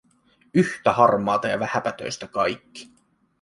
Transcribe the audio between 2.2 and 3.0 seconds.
kaikki.